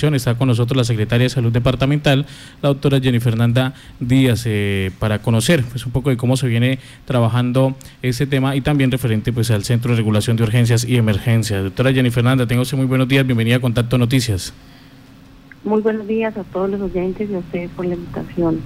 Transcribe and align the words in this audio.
Está 0.00 0.36
con 0.36 0.46
nosotros 0.46 0.76
la 0.76 0.84
secretaria 0.84 1.24
de 1.24 1.28
Salud 1.28 1.50
Departamental, 1.50 2.24
la 2.62 2.68
doctora 2.68 3.00
Jenny 3.00 3.18
Fernanda 3.18 3.74
Díaz, 3.98 4.44
eh, 4.46 4.92
para 5.00 5.22
conocer 5.22 5.64
pues, 5.64 5.86
un 5.86 5.90
poco 5.90 6.10
de 6.10 6.16
cómo 6.16 6.36
se 6.36 6.46
viene 6.46 6.78
trabajando 7.04 7.74
ese 8.00 8.24
tema 8.28 8.54
y 8.54 8.60
también 8.60 8.92
referente 8.92 9.32
pues, 9.32 9.50
al 9.50 9.64
Centro 9.64 9.90
de 9.90 9.96
Regulación 9.96 10.36
de 10.36 10.44
Urgencias 10.44 10.84
y 10.84 10.98
Emergencias. 10.98 11.64
Doctora 11.64 11.92
Jenny 11.92 12.10
Fernanda, 12.10 12.46
tengo 12.46 12.62
usted 12.62 12.76
muy 12.76 12.86
buenos 12.86 13.08
días, 13.08 13.26
bienvenida 13.26 13.56
a 13.56 13.60
Contacto 13.60 13.98
Noticias. 13.98 14.54
Muy 15.64 15.82
buenos 15.82 16.06
días 16.06 16.36
a 16.36 16.44
todos 16.44 16.70
los 16.70 16.80
oyentes 16.80 17.28
y 17.28 17.34
a 17.34 17.38
ustedes 17.38 17.68
por 17.70 17.84
la 17.84 17.96
invitación. 17.96 18.60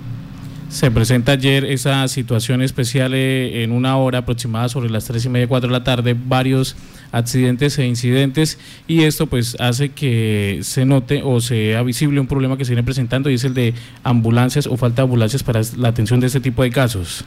Se 0.73 0.91
presenta 0.91 1.33
ayer 1.33 1.67
esa 1.67 2.09
situación 2.09 2.63
especial 2.63 3.13
eh, 3.13 3.63
en 3.63 3.73
una 3.73 3.99
hora 3.99 4.21
aproximada 4.21 4.71
sobre 4.71 4.89
las 4.89 5.05
tres 5.05 5.23
y 5.27 5.29
media, 5.29 5.47
cuatro 5.47 5.69
de 5.69 5.73
la 5.73 5.85
tarde, 5.85 6.17
varios 6.19 6.77
accidentes 7.13 7.79
e 7.79 7.85
incidentes 7.85 8.59
y 8.89 9.03
esto 9.03 9.27
pues 9.27 9.55
hace 9.61 9.91
que 9.91 10.61
se 10.63 10.87
note 10.87 11.21
o 11.23 11.43
sea 11.43 11.83
visible 11.83 12.21
un 12.21 12.27
problema 12.27 12.57
que 12.57 12.65
se 12.65 12.71
viene 12.71 12.85
presentando 12.85 13.29
y 13.29 13.35
es 13.35 13.45
el 13.45 13.53
de 13.53 13.75
ambulancias 14.03 14.67
o 14.67 14.79
falta 14.79 15.03
de 15.03 15.09
ambulancias 15.09 15.43
para 15.43 15.61
la 15.77 15.89
atención 15.89 16.21
de 16.21 16.29
este 16.29 16.41
tipo 16.41 16.63
de 16.63 16.71
casos. 16.71 17.23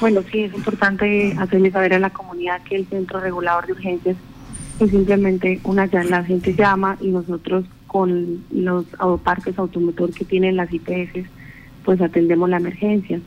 Bueno, 0.00 0.22
sí, 0.32 0.44
es 0.44 0.54
importante 0.54 1.36
hacerle 1.38 1.70
saber 1.70 1.92
a 1.92 1.98
la 1.98 2.08
comunidad 2.08 2.62
que 2.62 2.76
el 2.76 2.86
Centro 2.86 3.20
Regulador 3.20 3.66
de 3.66 3.72
Urgencias 3.72 4.16
es 4.80 4.90
simplemente 4.90 5.60
una 5.64 5.86
la 5.86 6.24
gente 6.24 6.54
llama 6.54 6.96
y 6.98 7.08
nosotros 7.08 7.66
con 7.86 8.42
los 8.50 8.86
parques 9.22 9.58
automotor 9.58 10.14
que 10.14 10.24
tienen 10.24 10.56
las 10.56 10.72
IPS 10.72 11.28
pues 11.84 12.00
atendemos 12.00 12.48
la 12.48 12.58
emergencia. 12.58 13.20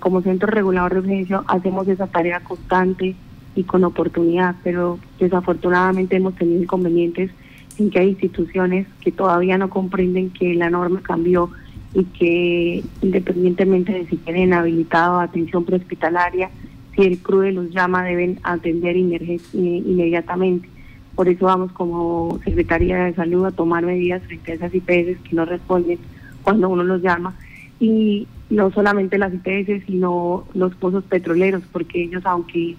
como 0.00 0.22
centro 0.22 0.48
regulador 0.48 0.94
de 0.94 1.00
urgencia 1.00 1.42
hacemos 1.46 1.86
esa 1.88 2.06
tarea 2.06 2.40
constante 2.40 3.14
y 3.54 3.64
con 3.64 3.84
oportunidad, 3.84 4.56
pero 4.62 4.98
desafortunadamente 5.18 6.16
hemos 6.16 6.34
tenido 6.36 6.62
inconvenientes 6.62 7.30
en 7.78 7.90
que 7.90 7.98
hay 7.98 8.08
instituciones 8.10 8.86
que 9.00 9.12
todavía 9.12 9.58
no 9.58 9.68
comprenden 9.68 10.30
que 10.30 10.54
la 10.54 10.70
norma 10.70 11.00
cambió 11.02 11.50
y 11.94 12.04
que 12.04 12.82
independientemente 13.02 13.92
de 13.92 14.06
si 14.06 14.16
tienen 14.16 14.52
habilitado 14.52 15.20
atención 15.20 15.64
prehospitalaria, 15.64 16.50
si 16.94 17.02
el 17.02 17.18
CRUE 17.18 17.52
los 17.52 17.70
llama 17.70 18.04
deben 18.04 18.38
atender 18.42 18.96
inmediatamente. 18.96 20.68
Por 21.14 21.28
eso 21.28 21.46
vamos 21.46 21.72
como 21.72 22.38
Secretaría 22.44 23.04
de 23.04 23.14
Salud 23.14 23.46
a 23.46 23.50
tomar 23.50 23.84
medidas 23.86 24.22
frente 24.24 24.52
a 24.52 24.54
esas 24.56 24.74
IPS 24.74 25.18
que 25.22 25.34
no 25.34 25.46
responden 25.46 25.98
cuando 26.46 26.68
uno 26.68 26.84
los 26.84 27.02
llama 27.02 27.34
y 27.80 28.28
no 28.50 28.70
solamente 28.70 29.18
las 29.18 29.34
IPS, 29.34 29.84
sino 29.84 30.46
los 30.54 30.76
pozos 30.76 31.02
petroleros, 31.02 31.64
porque 31.72 32.04
ellos, 32.04 32.24
aunque 32.24 32.76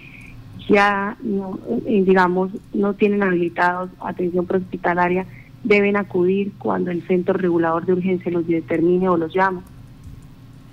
ya, 0.70 1.18
no, 1.22 1.60
eh, 1.86 2.02
digamos, 2.06 2.52
no 2.74 2.94
tienen 2.94 3.24
habilitados 3.24 3.90
atención 4.00 4.46
prehospitalaria, 4.46 5.26
deben 5.66 5.98
acudir 5.98 6.54
cuando 6.58 6.92
el 6.92 7.06
centro 7.08 7.34
regulador 7.34 7.86
de 7.86 7.92
urgencia 7.92 8.32
los 8.32 8.48
determine 8.48 9.10
o 9.10 9.18
los 9.18 9.34
llama. 9.34 9.64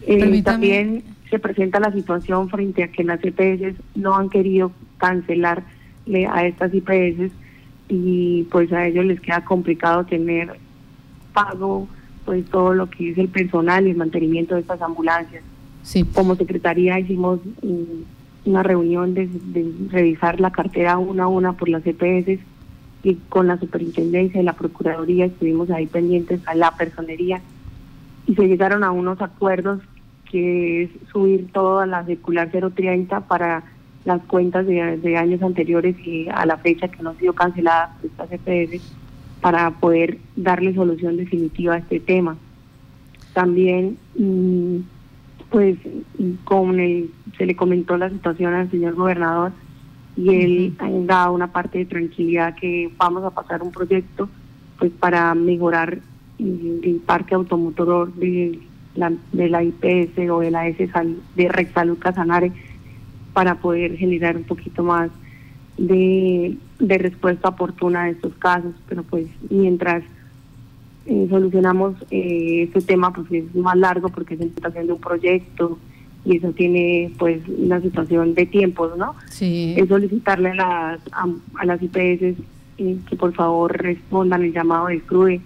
Eh, 0.06 0.42
también 0.44 1.02
se 1.30 1.40
presenta 1.40 1.80
la 1.80 1.90
situación 1.90 2.48
frente 2.48 2.84
a 2.84 2.92
que 2.92 3.02
las 3.02 3.18
IPS 3.24 3.74
no 3.96 4.14
han 4.14 4.28
querido 4.28 4.70
cancelar 4.98 5.64
a 6.30 6.46
estas 6.46 6.72
IPS 6.72 7.32
y 7.88 8.44
pues 8.52 8.72
a 8.72 8.86
ellos 8.86 9.04
les 9.04 9.20
queda 9.20 9.44
complicado 9.44 10.04
tener 10.04 10.60
pago 11.32 11.88
pues 12.24 12.44
todo 12.46 12.74
lo 12.74 12.88
que 12.88 13.10
es 13.10 13.18
el 13.18 13.28
personal 13.28 13.86
y 13.86 13.90
el 13.90 13.96
mantenimiento 13.96 14.54
de 14.54 14.62
estas 14.62 14.80
ambulancias. 14.82 15.42
Sí. 15.82 16.04
Como 16.04 16.34
secretaría 16.34 16.98
hicimos 16.98 17.40
una 18.44 18.62
reunión 18.62 19.14
de, 19.14 19.28
revisar 19.90 20.40
la 20.40 20.50
cartera 20.50 20.98
una 20.98 21.24
a 21.24 21.28
una 21.28 21.52
por 21.54 21.68
las 21.68 21.82
EPS 21.86 22.40
y 23.02 23.14
con 23.28 23.46
la 23.46 23.58
superintendencia 23.58 24.40
y 24.40 24.44
la 24.44 24.54
procuraduría 24.54 25.26
estuvimos 25.26 25.70
ahí 25.70 25.86
pendientes 25.86 26.40
a 26.46 26.54
la 26.54 26.70
personería 26.72 27.42
y 28.26 28.34
se 28.34 28.48
llegaron 28.48 28.82
a 28.82 28.90
unos 28.90 29.20
acuerdos 29.20 29.80
que 30.30 30.84
es 30.84 30.90
subir 31.12 31.52
todo 31.52 31.80
a 31.80 31.86
la 31.86 32.04
circular 32.04 32.50
030 32.50 33.20
para 33.20 33.62
las 34.06 34.22
cuentas 34.22 34.66
de, 34.66 34.96
de 34.96 35.16
años 35.16 35.42
anteriores 35.42 35.96
y 36.04 36.28
a 36.28 36.46
la 36.46 36.56
fecha 36.56 36.88
que 36.88 37.02
no 37.02 37.10
ha 37.10 37.14
sido 37.14 37.34
cancelada 37.34 37.94
por 38.00 38.10
estas 38.10 38.32
EPS 38.32 39.03
para 39.44 39.70
poder 39.72 40.16
darle 40.36 40.72
solución 40.72 41.18
definitiva 41.18 41.74
a 41.74 41.76
este 41.76 42.00
tema. 42.00 42.38
También, 43.34 43.98
mm, 44.18 44.76
pues, 45.50 45.76
con 46.44 46.80
el, 46.80 47.10
se 47.36 47.44
le 47.44 47.54
comentó 47.54 47.98
la 47.98 48.08
situación 48.08 48.54
al 48.54 48.70
señor 48.70 48.94
gobernador 48.94 49.52
y 50.16 50.30
él 50.30 50.76
ha 50.78 50.88
dado 50.88 51.34
una 51.34 51.52
parte 51.52 51.76
de 51.76 51.84
tranquilidad 51.84 52.54
que 52.54 52.90
vamos 52.96 53.22
a 53.22 53.32
pasar 53.32 53.62
un 53.62 53.70
proyecto 53.70 54.30
pues 54.78 54.90
para 54.92 55.34
mejorar 55.34 55.98
el, 56.38 57.02
parque 57.04 57.34
automotor 57.34 58.14
de 58.14 58.58
la, 58.94 59.12
de 59.32 59.50
la 59.50 59.62
IPS 59.62 60.30
o 60.30 60.40
de 60.40 60.52
la 60.52 60.68
S 60.68 60.88
de 61.36 61.48
Red 61.50 61.68
Salud 61.74 61.98
Casanare 61.98 62.50
para 63.34 63.56
poder 63.56 63.98
generar 63.98 64.38
un 64.38 64.44
poquito 64.44 64.82
más 64.82 65.10
de, 65.76 66.56
respuesta 66.88 67.48
oportuna 67.48 68.02
a 68.02 68.10
estos 68.10 68.34
casos, 68.34 68.74
pero 68.88 69.02
pues 69.02 69.26
mientras 69.50 70.02
eh, 71.06 71.26
solucionamos 71.28 71.96
eh, 72.10 72.62
este 72.64 72.80
tema, 72.80 73.12
pues 73.12 73.30
es 73.30 73.54
más 73.54 73.76
largo 73.76 74.08
porque 74.08 74.34
es 74.34 74.40
la 74.40 74.46
situación 74.46 74.86
de 74.86 74.92
un 74.92 75.00
proyecto 75.00 75.78
y 76.24 76.36
eso 76.38 76.52
tiene 76.52 77.12
pues 77.18 77.42
una 77.48 77.80
situación 77.80 78.34
de 78.34 78.46
tiempos, 78.46 78.96
¿no? 78.96 79.14
Sí. 79.28 79.74
Es 79.76 79.88
solicitarle 79.88 80.50
a 80.50 80.54
las, 80.54 81.00
a, 81.12 81.64
las 81.64 81.82
IPS 81.82 82.38
eh, 82.78 82.96
que 83.08 83.16
por 83.16 83.34
favor 83.34 83.76
respondan 83.76 84.42
el 84.42 84.52
llamado 84.52 84.86
del 84.86 85.02
CRUE 85.02 85.40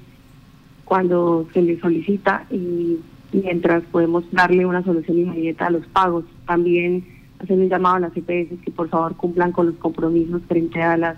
cuando 0.84 1.48
se 1.53 1.62
les 1.62 1.81
solicita 1.81 2.47
y 2.50 2.98
mientras 3.32 3.82
podemos 3.84 4.25
darle 4.31 4.65
una 4.65 4.82
solución 4.84 5.19
inmediata 5.19 5.66
a 5.66 5.71
los 5.71 5.87
pagos. 5.87 6.25
También 6.47 7.18
hacer 7.38 7.59
un 7.59 7.69
llamado 7.69 7.97
a 7.97 8.00
las 8.00 8.16
EPS 8.16 8.60
que 8.65 8.71
por 8.71 8.88
favor 8.88 9.16
cumplan 9.16 9.53
con 9.53 9.66
los 9.66 9.76
compromisos 9.76 10.43
frente 10.49 10.82
a 10.82 10.97
las 10.97 11.16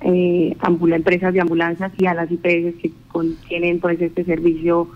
eh, 0.00 0.56
empresas 0.94 1.32
de 1.32 1.40
ambulancias 1.40 1.92
y 1.98 2.06
a 2.06 2.14
las 2.14 2.30
IPS 2.30 2.80
que 2.80 2.92
contienen 3.08 3.80
pues 3.80 4.00
este 4.00 4.24
servicio 4.24 4.88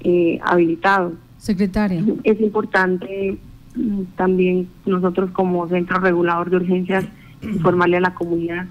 eh, 0.00 0.38
habilitado. 0.42 1.14
Secretaria. 1.38 2.04
Es 2.24 2.40
importante 2.40 3.38
mm, 3.74 4.02
también 4.16 4.68
nosotros 4.86 5.30
como 5.32 5.68
centro 5.68 5.98
regulador 5.98 6.50
de 6.50 6.56
urgencias 6.56 7.04
informarle 7.42 7.96
a 7.98 8.00
la 8.00 8.14
comunidad 8.14 8.66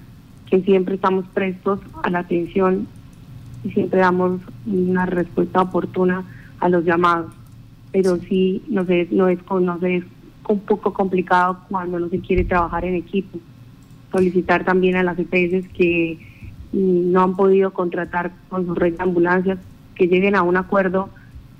que 0.49 0.61
siempre 0.61 0.95
estamos 0.95 1.25
prestos 1.33 1.79
a 2.03 2.09
la 2.09 2.19
atención 2.19 2.87
y 3.63 3.71
siempre 3.71 3.99
damos 3.99 4.41
una 4.65 5.05
respuesta 5.05 5.61
oportuna 5.61 6.23
a 6.59 6.69
los 6.69 6.85
llamados. 6.85 7.33
Pero 7.91 8.17
sí, 8.17 8.63
no, 8.69 8.85
sé, 8.85 9.07
no, 9.11 9.27
es, 9.27 9.39
no 9.49 9.79
se 9.79 10.03
un 10.53 10.59
poco 10.61 10.93
complicado 10.93 11.59
cuando 11.69 11.99
no 11.99 12.09
se 12.09 12.19
quiere 12.19 12.43
trabajar 12.43 12.85
en 12.85 12.95
equipo. 12.95 13.39
Solicitar 14.11 14.63
también 14.63 14.95
a 14.95 15.03
las 15.03 15.17
EPS 15.19 15.67
que 15.69 16.19
mm, 16.71 17.11
no 17.11 17.21
han 17.21 17.35
podido 17.35 17.71
contratar 17.71 18.31
con 18.49 18.65
su 18.65 18.75
red 18.75 18.95
de 18.97 19.03
ambulancias, 19.03 19.59
que 19.95 20.07
lleguen 20.07 20.35
a 20.35 20.43
un 20.43 20.57
acuerdo 20.57 21.09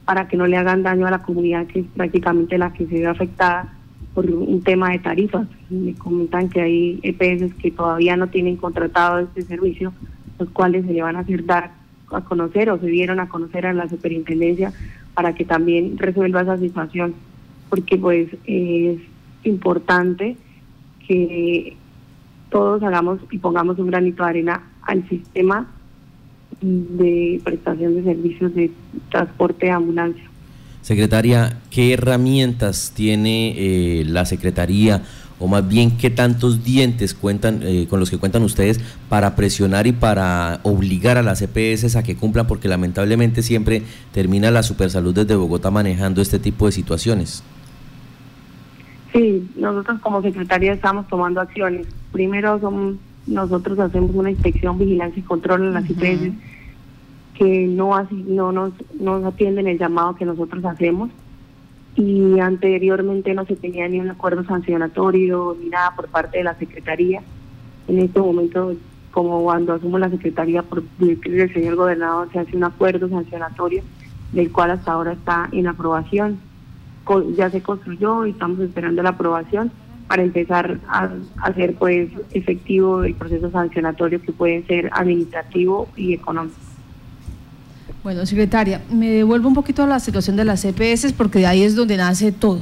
para 0.05 0.27
que 0.27 0.37
no 0.37 0.47
le 0.47 0.57
hagan 0.57 0.83
daño 0.83 1.05
a 1.05 1.11
la 1.11 1.21
comunidad, 1.21 1.67
que 1.67 1.81
es 1.81 1.85
prácticamente 1.87 2.57
la 2.57 2.71
que 2.71 2.87
se 2.87 2.99
ve 2.99 3.07
afectada 3.07 3.73
por 4.13 4.25
un 4.29 4.61
tema 4.63 4.91
de 4.91 4.99
tarifas. 4.99 5.47
Me 5.69 5.93
comentan 5.95 6.49
que 6.49 6.61
hay 6.61 6.99
EPS 7.03 7.53
que 7.55 7.71
todavía 7.71 8.15
no 8.15 8.27
tienen 8.27 8.55
contratado 8.55 9.19
este 9.19 9.41
servicio, 9.41 9.93
los 10.39 10.49
cuales 10.49 10.85
se 10.85 10.93
le 10.93 11.01
van 11.01 11.17
a 11.17 11.19
hacer 11.19 11.45
dar 11.45 11.71
a 12.11 12.21
conocer 12.21 12.69
o 12.69 12.79
se 12.79 12.87
dieron 12.87 13.19
a 13.19 13.27
conocer 13.27 13.65
a 13.65 13.73
la 13.73 13.89
superintendencia 13.89 14.71
para 15.13 15.35
que 15.35 15.45
también 15.45 15.97
resuelva 15.97 16.41
esa 16.41 16.57
situación 16.57 17.15
porque 17.69 17.97
pues 17.97 18.29
es 18.45 18.99
importante 19.43 20.37
que 21.07 21.75
todos 22.49 22.81
hagamos 22.83 23.19
y 23.31 23.37
pongamos 23.37 23.79
un 23.79 23.87
granito 23.87 24.23
de 24.23 24.29
arena 24.29 24.63
al 24.81 25.07
sistema 25.09 25.67
de 26.61 27.41
prestación 27.43 27.95
de 27.95 28.03
servicios 28.03 28.55
de 28.55 28.71
transporte 29.09 29.67
de 29.67 29.71
ambulancia. 29.71 30.23
Secretaria, 30.81 31.59
¿qué 31.69 31.93
herramientas 31.93 32.93
tiene 32.95 33.53
eh, 33.57 34.05
la 34.05 34.25
Secretaría 34.25 35.03
o 35.39 35.47
más 35.47 35.67
bien 35.67 35.97
qué 35.97 36.09
tantos 36.09 36.63
dientes 36.63 37.13
cuentan 37.13 37.59
eh, 37.61 37.87
con 37.89 37.99
los 37.99 38.09
que 38.09 38.17
cuentan 38.17 38.43
ustedes 38.43 38.79
para 39.09 39.35
presionar 39.35 39.85
y 39.85 39.91
para 39.91 40.59
obligar 40.63 41.17
a 41.17 41.23
las 41.23 41.41
EPS 41.41 41.95
a 41.95 42.03
que 42.03 42.15
cumplan 42.15 42.47
porque 42.47 42.67
lamentablemente 42.67 43.43
siempre 43.43 43.83
termina 44.13 44.49
la 44.49 44.63
Supersalud 44.63 45.13
desde 45.13 45.35
Bogotá 45.35 45.69
manejando 45.69 46.21
este 46.21 46.39
tipo 46.39 46.65
de 46.65 46.71
situaciones? 46.71 47.43
Sí, 49.17 49.49
nosotros 49.55 49.99
como 50.01 50.21
secretaría 50.21 50.73
estamos 50.73 51.07
tomando 51.07 51.41
acciones. 51.41 51.87
Primero 52.11 52.59
son, 52.59 52.99
nosotros 53.25 53.79
hacemos 53.79 54.11
una 54.13 54.29
inspección, 54.29 54.77
vigilancia 54.77 55.19
y 55.19 55.23
control 55.23 55.63
en 55.63 55.73
las 55.73 55.89
IPS 55.89 56.33
que 57.33 57.65
no, 57.65 57.95
así, 57.95 58.13
no 58.27 58.51
nos, 58.51 58.73
nos 58.99 59.23
atienden 59.23 59.67
el 59.67 59.79
llamado 59.79 60.15
que 60.15 60.25
nosotros 60.25 60.63
hacemos 60.65 61.09
y 61.95 62.39
anteriormente 62.39 63.33
no 63.33 63.43
se 63.45 63.55
tenía 63.55 63.87
ni 63.87 63.99
un 63.99 64.11
acuerdo 64.11 64.43
sancionatorio 64.43 65.57
ni 65.59 65.69
nada 65.69 65.95
por 65.95 66.09
parte 66.09 66.37
de 66.37 66.43
la 66.43 66.53
Secretaría. 66.53 67.23
En 67.87 67.97
este 67.97 68.19
momento 68.19 68.75
como 69.09 69.41
cuando 69.41 69.73
asumo 69.73 69.97
la 69.97 70.11
Secretaría 70.11 70.61
por 70.61 70.83
del 70.99 71.53
señor 71.53 71.75
gobernador, 71.75 72.29
se 72.31 72.37
hace 72.37 72.55
un 72.55 72.65
acuerdo 72.65 73.09
sancionatorio 73.09 73.81
del 74.31 74.51
cual 74.51 74.69
hasta 74.69 74.91
ahora 74.91 75.13
está 75.13 75.49
en 75.51 75.65
aprobación. 75.65 76.39
Ya 77.35 77.49
se 77.49 77.61
construyó 77.61 78.25
y 78.25 78.31
estamos 78.31 78.59
esperando 78.59 79.01
la 79.03 79.09
aprobación 79.09 79.71
para 80.07 80.23
empezar 80.23 80.79
a, 80.87 81.09
hacer 81.41 81.75
pues 81.75 82.09
efectivo 82.31 83.03
el 83.03 83.13
proceso 83.15 83.51
sancionatorio 83.51 84.21
que 84.21 84.31
puede 84.31 84.63
ser 84.65 84.89
administrativo 84.93 85.89
y 85.95 86.13
económico. 86.13 86.55
Bueno, 88.03 88.25
secretaria, 88.25 88.81
me 88.89 89.09
devuelvo 89.09 89.49
un 89.49 89.53
poquito 89.53 89.83
a 89.83 89.87
la 89.87 89.99
situación 89.99 90.37
de 90.37 90.45
las 90.45 90.61
CPS 90.61 91.13
porque 91.13 91.39
de 91.39 91.47
ahí 91.47 91.63
es 91.63 91.75
donde 91.75 91.97
nace 91.97 92.31
todo. 92.31 92.61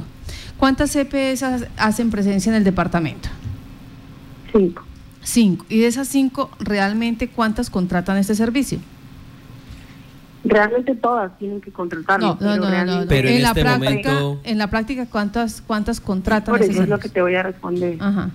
¿Cuántas 0.58 0.90
CPS 0.90 1.68
hacen 1.76 2.10
presencia 2.10 2.50
en 2.50 2.56
el 2.56 2.64
departamento? 2.64 3.28
Cinco. 4.52 4.82
Cinco. 5.22 5.66
¿Y 5.68 5.80
de 5.80 5.86
esas 5.86 6.08
cinco, 6.08 6.50
realmente 6.58 7.28
cuántas 7.28 7.70
contratan 7.70 8.16
este 8.16 8.34
servicio? 8.34 8.80
Realmente 10.48 10.94
todas 10.94 11.36
tienen 11.38 11.60
que 11.60 11.70
contratarlo. 11.72 12.38
No, 12.40 12.56
no, 12.56 12.70
no, 12.70 12.84
no, 12.84 13.06
Pero 13.08 13.28
en, 13.28 13.42
la 13.42 13.48
este 13.48 13.62
práctica, 13.62 14.20
en 14.44 14.58
la 14.58 14.70
práctica, 14.70 15.06
¿cuántas 15.06 15.60
cuántas 15.60 16.00
contratan? 16.00 16.54
Por 16.54 16.62
eso 16.62 16.82
es 16.82 16.88
lo 16.88 16.98
que 16.98 17.08
te 17.08 17.20
voy 17.20 17.34
a 17.34 17.42
responder. 17.42 17.96
Ajá. 18.00 18.30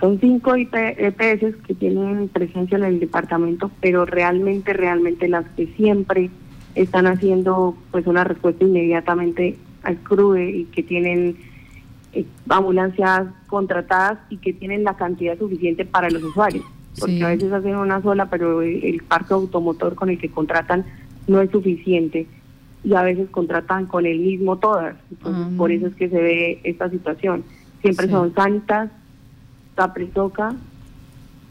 Son 0.00 0.18
cinco 0.18 0.56
EPS 0.56 1.56
que 1.64 1.74
tienen 1.74 2.28
presencia 2.28 2.76
en 2.76 2.84
el 2.84 2.98
departamento, 2.98 3.70
pero 3.80 4.04
realmente, 4.04 4.72
realmente 4.72 5.28
las 5.28 5.44
que 5.56 5.68
siempre 5.76 6.28
están 6.74 7.06
haciendo 7.06 7.76
pues 7.92 8.06
una 8.08 8.24
respuesta 8.24 8.64
inmediatamente 8.64 9.58
al 9.84 9.98
CRUE 9.98 10.50
y 10.50 10.64
que 10.64 10.82
tienen 10.82 11.36
eh, 12.14 12.26
ambulancias 12.48 13.28
contratadas 13.46 14.18
y 14.28 14.38
que 14.38 14.52
tienen 14.52 14.82
la 14.82 14.96
cantidad 14.96 15.38
suficiente 15.38 15.84
para 15.84 16.10
los 16.10 16.22
usuarios. 16.22 16.64
Porque 16.98 17.24
a 17.24 17.28
veces 17.28 17.52
hacen 17.52 17.76
una 17.76 18.02
sola, 18.02 18.28
pero 18.28 18.60
el 18.60 19.02
parque 19.06 19.32
automotor 19.32 19.94
con 19.94 20.10
el 20.10 20.18
que 20.18 20.30
contratan 20.30 20.84
no 21.26 21.40
es 21.40 21.50
suficiente 21.50 22.26
y 22.84 22.94
a 22.94 23.02
veces 23.02 23.28
contratan 23.30 23.86
con 23.86 24.06
el 24.06 24.18
mismo 24.18 24.58
todas. 24.58 24.96
Entonces, 25.10 25.56
por 25.56 25.70
eso 25.70 25.86
es 25.86 25.94
que 25.94 26.08
se 26.08 26.20
ve 26.20 26.60
esta 26.64 26.90
situación. 26.90 27.44
Siempre 27.80 28.08
son 28.08 28.34
Sanitas, 28.34 28.90
Taprisoca 29.74 30.54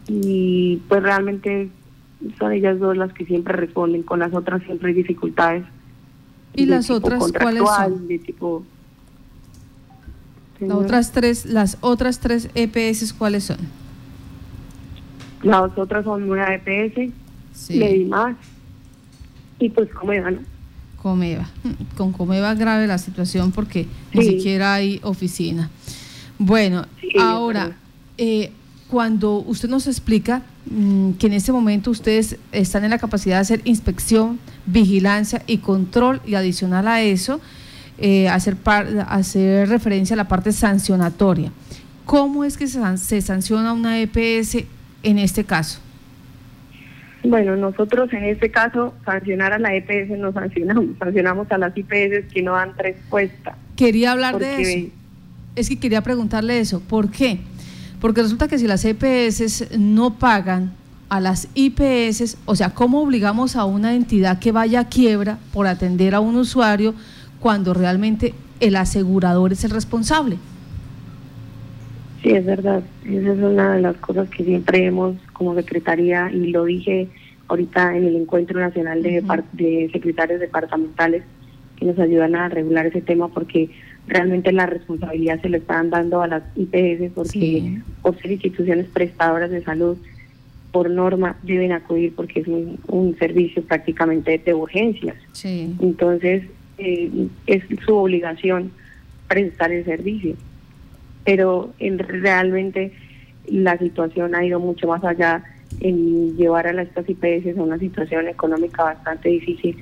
y 0.07 0.81
pues 0.87 1.01
realmente 1.01 1.69
son 2.37 2.51
ellas 2.51 2.79
dos 2.79 2.97
las 2.97 3.13
que 3.13 3.25
siempre 3.25 3.53
responden. 3.53 4.03
Con 4.03 4.19
las 4.19 4.33
otras 4.33 4.61
siempre 4.63 4.89
hay 4.89 4.95
dificultades. 4.95 5.63
¿Y 6.53 6.65
las 6.65 6.89
otras 6.89 7.31
cuáles 7.31 7.63
son? 7.63 8.07
De 8.07 8.19
tipo, 8.19 8.63
las 10.59 10.77
otras 10.77 11.11
tres, 11.11 11.45
las 11.45 11.77
otras 11.81 12.19
tres 12.19 12.49
EPS 12.55 13.13
cuáles 13.13 13.45
son? 13.45 13.57
Las 15.43 15.75
otras 15.77 16.03
son 16.03 16.29
una 16.29 16.53
EPS, 16.53 17.11
sí. 17.53 18.05
más 18.09 18.35
y 19.61 19.69
pues 19.69 19.89
Comeva, 19.91 20.31
¿no? 20.31 20.39
Comeva. 21.01 21.49
Con 21.95 22.11
Comeva 22.11 22.53
grave 22.55 22.87
la 22.87 22.97
situación 22.97 23.51
porque 23.51 23.87
ni 24.13 24.23
siquiera 24.23 24.73
hay 24.73 24.99
oficina. 25.03 25.69
Bueno, 26.37 26.85
ahora, 27.19 27.77
eh, 28.17 28.51
cuando 28.87 29.37
usted 29.37 29.69
nos 29.69 29.87
explica 29.87 30.41
mm, 30.65 31.11
que 31.13 31.27
en 31.27 31.33
este 31.33 31.51
momento 31.51 31.91
ustedes 31.91 32.37
están 32.51 32.83
en 32.83 32.89
la 32.89 32.97
capacidad 32.97 33.35
de 33.35 33.41
hacer 33.41 33.61
inspección, 33.63 34.39
vigilancia 34.65 35.43
y 35.47 35.59
control 35.59 36.21
y 36.25 36.35
adicional 36.35 36.87
a 36.87 37.01
eso, 37.01 37.39
eh, 37.99 38.27
hacer, 38.27 38.57
hacer 39.07 39.69
referencia 39.69 40.15
a 40.15 40.17
la 40.17 40.27
parte 40.27 40.51
sancionatoria. 40.51 41.51
¿Cómo 42.05 42.43
es 42.43 42.57
que 42.57 42.67
se 42.67 43.21
sanciona 43.21 43.73
una 43.73 43.99
EPS 43.99 44.65
en 45.03 45.19
este 45.19 45.43
caso? 45.43 45.79
Bueno, 47.23 47.55
nosotros 47.55 48.11
en 48.13 48.23
este 48.23 48.49
caso, 48.49 48.93
sancionar 49.05 49.53
a 49.53 49.59
la 49.59 49.75
EPS 49.75 50.17
no 50.17 50.31
sancionamos, 50.33 50.85
sancionamos 50.99 51.51
a 51.51 51.57
las 51.57 51.77
IPS 51.77 52.31
que 52.33 52.41
no 52.41 52.53
dan 52.53 52.77
respuesta. 52.77 53.55
Quería 53.75 54.11
hablar 54.11 54.39
de 54.39 54.61
eso. 54.61 54.93
Es 55.55 55.69
que 55.69 55.79
quería 55.79 56.01
preguntarle 56.01 56.59
eso. 56.59 56.79
¿Por 56.79 57.11
qué? 57.11 57.39
Porque 57.99 58.21
resulta 58.21 58.47
que 58.47 58.57
si 58.57 58.67
las 58.67 58.83
EPS 58.85 59.77
no 59.77 60.17
pagan 60.17 60.71
a 61.09 61.19
las 61.19 61.49
IPS, 61.53 62.37
o 62.45 62.55
sea, 62.55 62.69
¿cómo 62.73 63.01
obligamos 63.01 63.55
a 63.55 63.65
una 63.65 63.93
entidad 63.93 64.39
que 64.39 64.51
vaya 64.51 64.79
a 64.79 64.87
quiebra 64.87 65.37
por 65.51 65.67
atender 65.67 66.15
a 66.15 66.21
un 66.21 66.37
usuario 66.37 66.95
cuando 67.39 67.73
realmente 67.73 68.33
el 68.61 68.77
asegurador 68.77 69.51
es 69.51 69.63
el 69.63 69.71
responsable? 69.71 70.37
Sí, 72.21 72.29
es 72.31 72.45
verdad. 72.45 72.83
Esa 73.03 73.33
es 73.33 73.39
una 73.39 73.75
de 73.75 73.81
las 73.81 73.97
cosas 73.97 74.29
que 74.29 74.43
siempre 74.43 74.85
hemos 74.85 75.15
como 75.33 75.55
secretaría 75.55 76.29
y 76.31 76.51
lo 76.51 76.65
dije 76.65 77.07
ahorita 77.47 77.97
en 77.97 78.05
el 78.05 78.15
Encuentro 78.15 78.59
Nacional 78.59 79.01
de, 79.01 79.23
de 79.53 79.89
Secretarios 79.91 80.39
Departamentales 80.39 81.23
que 81.77 81.85
nos 81.85 81.97
ayudan 81.97 82.35
a 82.35 82.47
regular 82.47 82.85
ese 82.85 83.01
tema 83.01 83.27
porque 83.27 83.71
realmente 84.07 84.51
la 84.51 84.67
responsabilidad 84.67 85.41
se 85.41 85.49
le 85.49 85.57
están 85.57 85.89
dando 85.89 86.21
a 86.21 86.27
las 86.27 86.43
IPS 86.55 87.11
porque 87.13 87.79
por 88.03 88.19
ser 88.21 88.31
instituciones 88.31 88.85
prestadoras 88.87 89.49
de 89.49 89.63
salud 89.63 89.97
por 90.71 90.89
norma 90.89 91.37
deben 91.41 91.71
acudir 91.71 92.13
porque 92.15 92.41
es 92.41 92.47
un, 92.47 93.15
servicio 93.17 93.63
prácticamente 93.63 94.37
de 94.37 94.53
urgencias. 94.53 95.15
Entonces 95.43 96.43
eh, 96.77 97.27
es 97.47 97.63
su 97.83 97.95
obligación 97.95 98.71
prestar 99.27 99.71
el 99.71 99.83
servicio 99.85 100.35
pero 101.23 101.73
en, 101.79 101.99
realmente 101.99 102.93
la 103.47 103.77
situación 103.77 104.35
ha 104.35 104.45
ido 104.45 104.59
mucho 104.59 104.87
más 104.87 105.03
allá 105.03 105.43
en 105.79 106.35
llevar 106.37 106.67
a 106.67 106.73
las 106.73 106.87
estas 106.87 107.09
IPS 107.09 107.57
a 107.57 107.63
una 107.63 107.79
situación 107.79 108.27
económica 108.27 108.83
bastante 108.83 109.29
difícil 109.29 109.77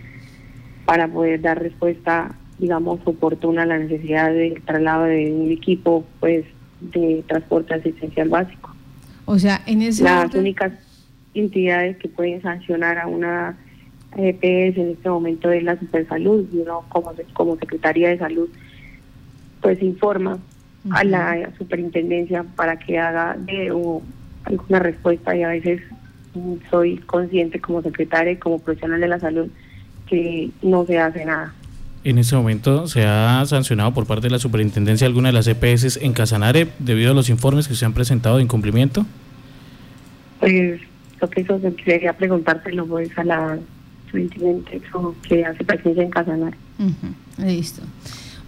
para 0.85 1.07
poder 1.07 1.41
dar 1.41 1.61
respuesta, 1.61 2.35
digamos, 2.57 2.99
oportuna 3.05 3.63
a 3.63 3.65
la 3.65 3.77
necesidad 3.77 4.31
del 4.31 4.61
traslado 4.61 5.03
de 5.03 5.31
un 5.31 5.51
equipo 5.51 6.05
pues 6.19 6.45
de 6.81 7.23
transporte 7.27 7.73
asistencial 7.73 8.29
básico. 8.29 8.73
O 9.25 9.37
sea, 9.37 9.61
en 9.65 9.81
ese 9.81 10.03
Las 10.03 10.33
únicas 10.33 10.71
entidades 11.33 11.97
que 11.97 12.07
pueden 12.07 12.41
sancionar 12.41 12.97
a 12.97 13.07
una 13.07 13.57
EPS 14.15 14.77
en 14.77 14.89
este 14.91 15.09
momento 15.09 15.51
es 15.51 15.63
la 15.63 15.77
Supersalud, 15.77 16.47
y 16.51 16.59
uno 16.59 16.83
como, 16.89 17.13
como 17.33 17.57
Secretaría 17.57 18.09
de 18.09 18.17
Salud 18.17 18.49
pues 19.61 19.81
informa 19.81 20.39
a 20.91 21.03
la 21.03 21.49
superintendencia 21.57 22.43
para 22.55 22.77
que 22.79 22.97
haga 22.97 23.35
de 23.37 23.71
o 23.71 24.01
alguna 24.45 24.79
respuesta 24.79 25.35
y 25.35 25.43
a 25.43 25.49
veces 25.49 25.81
soy 26.69 26.97
consciente 26.97 27.59
como 27.59 27.81
secretaria 27.81 28.33
y 28.33 28.37
como 28.37 28.59
profesional 28.59 29.01
de 29.01 29.07
la 29.07 29.19
salud 29.19 29.47
que 30.07 30.49
no 30.61 30.85
se 30.85 30.99
hace 30.99 31.25
nada. 31.25 31.53
En 32.03 32.17
este 32.17 32.35
momento 32.35 32.87
se 32.87 33.05
ha 33.05 33.43
sancionado 33.45 33.93
por 33.93 34.05
parte 34.05 34.27
de 34.27 34.31
la 34.31 34.39
superintendencia 34.39 35.05
alguna 35.05 35.29
de 35.29 35.33
las 35.33 35.47
EPS 35.47 35.97
en 35.97 36.13
Casanare 36.13 36.69
debido 36.79 37.11
a 37.11 37.13
los 37.13 37.29
informes 37.29 37.67
que 37.67 37.75
se 37.75 37.85
han 37.85 37.93
presentado 37.93 38.37
de 38.37 38.43
incumplimiento. 38.43 39.05
Pues 40.39 40.79
lo 41.19 41.29
que 41.29 41.41
eso 41.41 41.59
quería 41.83 42.13
preguntárselo 42.13 42.85
pues 42.85 43.15
a 43.17 43.23
la 43.25 43.59
superintendencia 44.05 44.79
que 45.27 45.45
hace 45.45 45.63
presencia 45.65 46.03
en 46.03 46.09
Casanare. 46.09 46.57
Listo. 47.37 47.81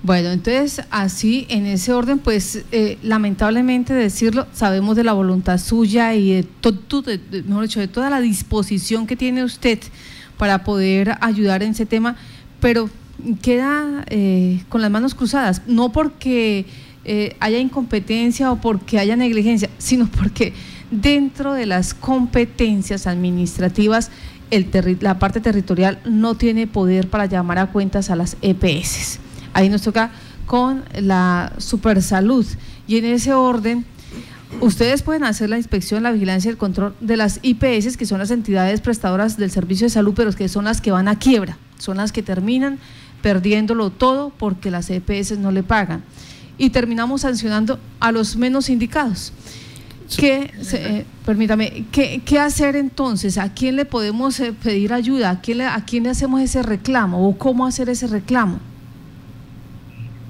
Bueno, 0.03 0.29
entonces 0.29 0.83
así, 0.89 1.45
en 1.49 1.67
ese 1.67 1.93
orden, 1.93 2.17
pues 2.17 2.63
eh, 2.71 2.97
lamentablemente 3.03 3.93
decirlo, 3.93 4.47
sabemos 4.51 4.95
de 4.95 5.03
la 5.03 5.13
voluntad 5.13 5.59
suya 5.59 6.15
y 6.15 6.33
de, 6.33 6.43
todo, 6.43 7.03
mejor 7.45 7.63
dicho, 7.63 7.79
de 7.79 7.87
toda 7.87 8.09
la 8.09 8.19
disposición 8.19 9.05
que 9.05 9.15
tiene 9.15 9.43
usted 9.43 9.77
para 10.37 10.63
poder 10.63 11.17
ayudar 11.21 11.61
en 11.61 11.71
ese 11.71 11.85
tema, 11.85 12.15
pero 12.59 12.89
queda 13.43 14.03
eh, 14.07 14.63
con 14.69 14.81
las 14.81 14.89
manos 14.89 15.13
cruzadas, 15.13 15.61
no 15.67 15.91
porque 15.91 16.65
eh, 17.05 17.35
haya 17.39 17.59
incompetencia 17.59 18.51
o 18.51 18.59
porque 18.59 18.97
haya 18.97 19.15
negligencia, 19.15 19.69
sino 19.77 20.07
porque 20.07 20.53
dentro 20.89 21.53
de 21.53 21.67
las 21.67 21.93
competencias 21.93 23.05
administrativas, 23.05 24.09
el 24.49 24.97
la 24.99 25.19
parte 25.19 25.41
territorial 25.41 25.99
no 26.05 26.33
tiene 26.35 26.65
poder 26.65 27.07
para 27.07 27.27
llamar 27.27 27.59
a 27.59 27.67
cuentas 27.67 28.09
a 28.09 28.15
las 28.15 28.35
EPS. 28.41 29.20
Ahí 29.53 29.69
nos 29.69 29.81
toca 29.81 30.11
con 30.45 30.83
la 30.99 31.53
supersalud. 31.57 32.45
Y 32.87 32.97
en 32.97 33.05
ese 33.05 33.33
orden, 33.33 33.85
ustedes 34.59 35.01
pueden 35.01 35.23
hacer 35.23 35.49
la 35.49 35.57
inspección, 35.57 36.03
la 36.03 36.11
vigilancia 36.11 36.49
y 36.49 36.51
el 36.51 36.57
control 36.57 36.95
de 36.99 37.17
las 37.17 37.39
IPS, 37.41 37.95
que 37.97 38.05
son 38.05 38.19
las 38.19 38.31
entidades 38.31 38.81
prestadoras 38.81 39.37
del 39.37 39.51
servicio 39.51 39.85
de 39.85 39.91
salud, 39.91 40.13
pero 40.15 40.31
que 40.33 40.49
son 40.49 40.65
las 40.65 40.81
que 40.81 40.91
van 40.91 41.07
a 41.07 41.17
quiebra, 41.17 41.57
son 41.77 41.97
las 41.97 42.11
que 42.11 42.23
terminan 42.23 42.79
perdiéndolo 43.21 43.91
todo 43.91 44.31
porque 44.37 44.71
las 44.71 44.89
EPS 44.89 45.37
no 45.37 45.51
le 45.51 45.63
pagan. 45.63 46.03
Y 46.57 46.71
terminamos 46.71 47.21
sancionando 47.21 47.79
a 47.99 48.11
los 48.11 48.35
menos 48.35 48.69
indicados. 48.69 49.33
¿Qué, 50.17 50.51
eh, 50.73 51.05
permítame, 51.25 51.85
¿qué, 51.91 52.21
¿qué, 52.25 52.39
hacer 52.39 52.75
entonces? 52.75 53.37
¿A 53.37 53.53
quién 53.53 53.77
le 53.77 53.85
podemos 53.85 54.37
eh, 54.41 54.51
pedir 54.51 54.91
ayuda? 54.91 55.29
¿A 55.29 55.39
quién, 55.39 55.59
le, 55.59 55.65
¿A 55.65 55.85
quién 55.85 56.03
le 56.03 56.09
hacemos 56.09 56.41
ese 56.41 56.61
reclamo? 56.61 57.25
¿O 57.25 57.37
cómo 57.37 57.65
hacer 57.65 57.87
ese 57.87 58.07
reclamo? 58.07 58.59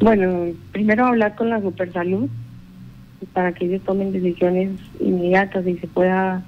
Bueno, 0.01 0.51
primero 0.71 1.05
hablar 1.05 1.35
con 1.35 1.51
la 1.51 1.61
Supersalud 1.61 2.27
para 3.33 3.53
que 3.53 3.65
ellos 3.65 3.83
tomen 3.83 4.11
decisiones 4.11 4.71
inmediatas 4.99 5.67
y 5.67 5.77
se 5.77 5.87
pueda 5.87 6.43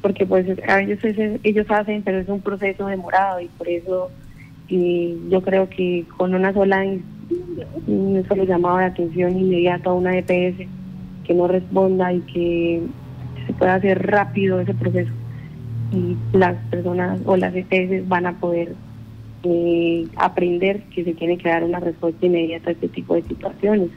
porque 0.00 0.24
pues 0.24 0.46
a 0.66 0.80
ellos, 0.80 0.98
ellos 1.44 1.66
hacen, 1.70 2.02
pero 2.02 2.18
es 2.18 2.28
un 2.28 2.40
proceso 2.40 2.86
demorado 2.86 3.40
y 3.40 3.48
por 3.48 3.68
eso 3.68 4.10
yo 4.68 5.42
creo 5.42 5.68
que 5.68 6.06
con 6.16 6.34
una 6.34 6.54
sola 6.54 6.82
un 7.86 8.24
solo 8.26 8.44
llamado 8.44 8.78
de 8.78 8.84
atención 8.86 9.36
inmediato 9.36 9.90
a 9.90 9.94
una 9.94 10.16
EPS 10.16 10.66
que 11.24 11.34
no 11.34 11.46
responda 11.46 12.10
y 12.10 12.20
que 12.20 12.82
se 13.46 13.52
pueda 13.52 13.74
hacer 13.74 14.06
rápido 14.06 14.60
ese 14.60 14.72
proceso 14.72 15.12
y 15.92 16.16
las 16.32 16.56
personas 16.70 17.20
o 17.26 17.36
las 17.36 17.54
EPS 17.54 18.08
van 18.08 18.24
a 18.24 18.32
poder 18.40 18.74
eh, 19.44 20.06
aprender 20.16 20.82
que 20.94 21.02
se 21.02 21.14
tiene 21.14 21.36
que 21.36 21.48
dar 21.48 21.64
una 21.64 21.80
respuesta 21.80 22.24
inmediata 22.24 22.70
a 22.70 22.72
este 22.74 22.88
tipo 22.88 23.14
de 23.14 23.22
situaciones. 23.22 23.90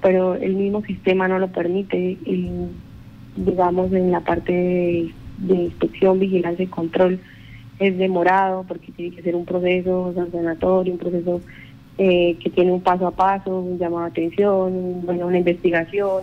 Pero 0.00 0.34
el 0.34 0.54
mismo 0.54 0.82
sistema 0.82 1.26
no 1.26 1.38
lo 1.38 1.48
permite, 1.48 2.16
digamos, 3.36 3.92
en 3.92 4.12
la 4.12 4.20
parte 4.20 5.12
de, 5.38 5.54
inspección, 5.54 6.20
vigilancia 6.20 6.64
y 6.64 6.68
control 6.68 7.18
es 7.80 7.98
demorado 7.98 8.64
porque 8.68 8.92
tiene 8.92 9.16
que 9.16 9.22
ser 9.22 9.34
un 9.34 9.44
proceso 9.44 10.12
sancionatorio, 10.14 10.92
un 10.92 10.98
proceso 10.98 11.40
eh, 11.98 12.36
que 12.42 12.50
tiene 12.50 12.72
un 12.72 12.82
paso 12.82 13.06
a 13.06 13.10
paso, 13.10 13.58
un 13.58 13.78
llamado 13.78 14.04
de 14.04 14.10
atención, 14.10 15.04
bueno, 15.04 15.26
una 15.26 15.38
investigación, 15.38 16.22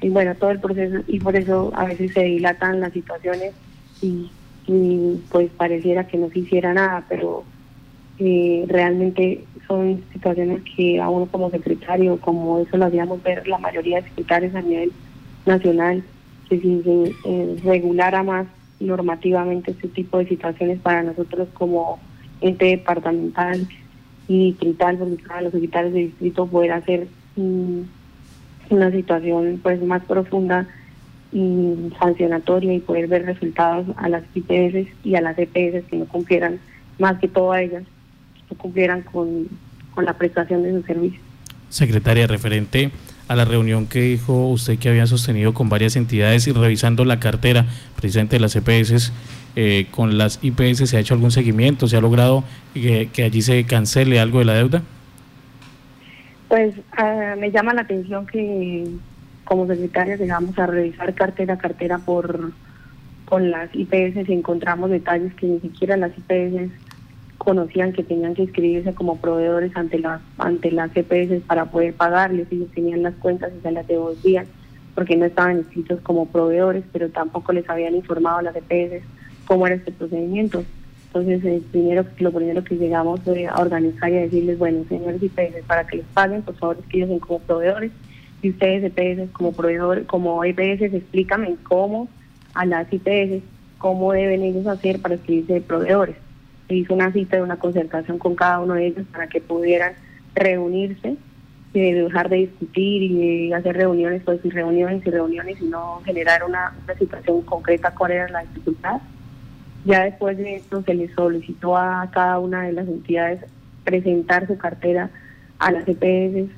y 0.00 0.08
bueno, 0.08 0.34
todo 0.34 0.50
el 0.50 0.60
proceso, 0.60 1.04
y 1.06 1.20
por 1.20 1.36
eso 1.36 1.70
a 1.74 1.84
veces 1.84 2.12
se 2.12 2.24
dilatan 2.24 2.80
las 2.80 2.92
situaciones 2.92 3.54
y 4.02 4.30
pues 5.30 5.48
pareciera 5.56 6.06
que 6.08 6.18
no 6.18 6.28
se 6.30 6.40
hiciera 6.40 6.74
nada, 6.74 7.04
pero 7.08 7.44
eh, 8.18 8.64
realmente 8.68 9.44
son 9.66 10.02
situaciones 10.12 10.62
que 10.76 11.00
a 11.00 11.08
uno 11.08 11.26
como 11.26 11.50
secretario, 11.50 12.18
como 12.20 12.60
eso 12.60 12.76
lo 12.76 12.86
habíamos 12.86 13.22
ver 13.22 13.46
la 13.46 13.58
mayoría 13.58 14.00
de 14.00 14.08
secretarios 14.08 14.54
a 14.54 14.62
nivel 14.62 14.92
nacional, 15.44 16.02
que 16.48 16.60
si 16.60 16.82
se 16.82 17.14
eh, 17.24 17.56
regulara 17.64 18.22
más 18.22 18.46
normativamente 18.80 19.72
este 19.72 19.88
tipo 19.88 20.18
de 20.18 20.28
situaciones 20.28 20.78
para 20.80 21.02
nosotros 21.02 21.48
como 21.54 21.98
ente 22.40 22.66
departamental 22.66 23.66
y 24.28 24.50
distrital, 24.50 24.98
porque 24.98 25.22
para 25.26 25.42
los 25.42 25.52
secretarios 25.52 25.92
de 25.92 26.00
distrito 26.00 26.46
poder 26.46 26.72
hacer 26.72 27.08
una 27.36 28.90
situación 28.90 29.60
pues 29.62 29.82
más 29.82 30.02
profunda 30.04 30.66
y 31.32 31.90
sancionatoria 31.98 32.72
y 32.72 32.80
poder 32.80 33.08
ver 33.08 33.26
resultados 33.26 33.86
a 33.96 34.08
las 34.08 34.22
IPS 34.34 34.88
y 35.04 35.16
a 35.16 35.20
las 35.20 35.38
EPS 35.38 35.84
que 35.86 35.96
no 35.96 36.06
cumplieran 36.06 36.58
más 36.98 37.18
que 37.18 37.28
todo 37.28 37.52
a 37.52 37.62
ellas 37.62 37.82
no 38.50 38.56
cumplieran 38.56 39.02
con, 39.02 39.48
la 40.02 40.12
prestación 40.12 40.62
de 40.62 40.72
su 40.72 40.82
servicio. 40.82 41.20
Secretaria, 41.70 42.26
referente 42.26 42.90
a 43.28 43.34
la 43.34 43.44
reunión 43.44 43.86
que 43.86 44.00
dijo 44.00 44.50
usted 44.50 44.78
que 44.78 44.90
había 44.90 45.06
sostenido 45.06 45.54
con 45.54 45.68
varias 45.68 45.96
entidades 45.96 46.46
y 46.46 46.52
revisando 46.52 47.04
la 47.04 47.18
cartera 47.18 47.64
precisamente 47.96 48.36
de 48.36 48.40
las 48.40 48.54
EPS, 48.56 49.12
eh, 49.56 49.86
con 49.90 50.18
las 50.18 50.38
IPS, 50.42 50.86
¿se 50.90 50.98
ha 50.98 51.00
hecho 51.00 51.14
algún 51.14 51.30
seguimiento? 51.30 51.88
¿Se 51.88 51.96
ha 51.96 52.00
logrado 52.02 52.44
que, 52.74 53.10
allí 53.24 53.40
se 53.40 53.64
cancele 53.64 54.20
algo 54.20 54.40
de 54.40 54.44
la 54.44 54.54
deuda? 54.54 54.82
Pues 56.48 56.74
ah, 56.92 57.34
me 57.38 57.50
llama 57.50 57.72
la 57.72 57.80
atención 57.80 58.26
que 58.26 58.86
como 59.44 59.66
secretaria 59.66 60.16
llegamos 60.16 60.58
a 60.58 60.66
revisar 60.66 61.14
cartera 61.14 61.54
a 61.54 61.58
cartera 61.58 61.98
por 61.98 62.52
con 63.24 63.50
las 63.50 63.74
IPS 63.74 64.28
y 64.28 64.32
encontramos 64.32 64.90
detalles 64.90 65.34
que 65.34 65.46
ni 65.46 65.60
siquiera 65.60 65.96
las 65.96 66.12
IPS 66.16 66.70
conocían 67.46 67.92
que 67.92 68.02
tenían 68.02 68.34
que 68.34 68.42
inscribirse 68.42 68.92
como 68.92 69.18
proveedores 69.18 69.70
ante 69.76 70.00
las 70.00 70.20
ante 70.36 70.72
las 70.72 70.90
CPS 70.90 71.42
para 71.46 71.66
poder 71.66 71.94
pagarles, 71.94 72.48
ellos 72.50 72.68
tenían 72.74 73.04
las 73.04 73.14
cuentas 73.14 73.52
y 73.56 73.62
se 73.62 73.70
las 73.70 73.86
devolvían 73.86 74.46
porque 74.96 75.14
no 75.14 75.26
estaban 75.26 75.58
inscritos 75.58 76.00
como 76.00 76.26
proveedores, 76.26 76.82
pero 76.92 77.08
tampoco 77.10 77.52
les 77.52 77.70
habían 77.70 77.94
informado 77.94 78.38
a 78.38 78.42
las 78.42 78.54
CPS 78.54 79.04
cómo 79.44 79.64
era 79.64 79.76
este 79.76 79.92
procedimiento. 79.92 80.64
Entonces, 81.06 81.44
el 81.44 81.60
primero, 81.60 82.04
lo 82.18 82.32
primero 82.32 82.64
que 82.64 82.74
llegamos 82.74 83.20
fue 83.20 83.46
a 83.46 83.54
organizar 83.60 84.10
y 84.10 84.16
a 84.16 84.22
decirles, 84.22 84.58
bueno, 84.58 84.84
señores 84.88 85.22
IPS, 85.22 85.64
para 85.68 85.86
que 85.86 85.98
les 85.98 86.06
paguen, 86.06 86.42
por 86.42 86.56
favor, 86.56 86.78
escriben 86.80 87.20
como 87.20 87.38
proveedores, 87.38 87.92
y 88.42 88.50
ustedes 88.50 88.82
EPS 88.84 89.30
como 89.30 89.52
proveedores, 89.52 90.04
como 90.06 90.42
EPS, 90.42 90.82
explícame 90.82 91.54
cómo 91.62 92.08
a 92.54 92.66
las 92.66 92.92
IPS, 92.92 93.44
cómo 93.78 94.12
deben 94.12 94.42
ellos 94.42 94.66
hacer 94.66 95.00
para 95.00 95.14
escribirse 95.14 95.52
de 95.52 95.60
proveedores 95.60 96.25
hizo 96.74 96.94
una 96.94 97.12
cita 97.12 97.36
de 97.36 97.42
una 97.42 97.56
concertación 97.56 98.18
con 98.18 98.34
cada 98.34 98.60
uno 98.60 98.74
de 98.74 98.86
ellos 98.86 99.06
para 99.12 99.28
que 99.28 99.40
pudieran 99.40 99.92
reunirse 100.34 101.16
y 101.72 101.92
dejar 101.92 102.28
de 102.28 102.36
discutir 102.36 103.02
y 103.02 103.48
de 103.48 103.54
hacer 103.54 103.76
reuniones, 103.76 104.22
pues 104.24 104.40
y 104.44 104.50
reuniones 104.50 105.06
y 105.06 105.10
reuniones 105.10 105.60
y 105.60 105.66
no 105.66 106.00
generar 106.04 106.44
una, 106.44 106.74
situación 106.98 107.42
concreta 107.42 107.94
cuál 107.94 108.12
era 108.12 108.28
la 108.28 108.40
dificultad. 108.40 109.00
Ya 109.84 110.04
después 110.04 110.36
de 110.38 110.56
esto 110.56 110.82
se 110.82 110.94
les 110.94 111.12
solicitó 111.12 111.76
a 111.76 112.10
cada 112.12 112.38
una 112.38 112.62
de 112.62 112.72
las 112.72 112.88
entidades 112.88 113.40
presentar 113.84 114.46
su 114.46 114.56
cartera 114.56 115.10
a 115.58 115.70
las 115.70 115.84
EPS 115.86 116.50